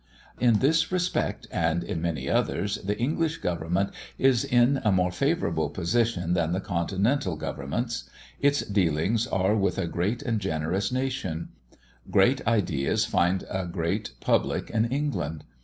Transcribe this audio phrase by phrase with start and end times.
[0.39, 5.69] In this respect, and in many others, the English Government is in a more favourable
[5.69, 8.09] position than the continental governments.
[8.39, 11.49] Its dealings are with a great and generous nation:
[12.09, 15.43] great ideas find a great public in England.